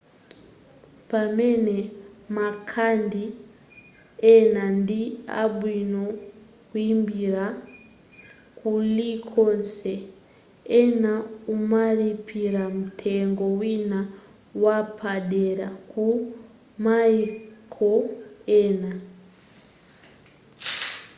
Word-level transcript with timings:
pamene 1.09 1.77
makhadi 2.35 3.25
ena 4.33 4.63
ndi 4.79 5.01
abwino 5.41 6.03
kuimbira 6.67 7.45
kulikonse 8.59 9.93
ena 10.81 11.13
umalipira 11.55 12.63
mtengo 12.79 13.45
wina 13.59 13.99
wapadera 14.63 15.67
ku 15.91 16.05
maiko 16.85 17.91
ena 18.61 18.91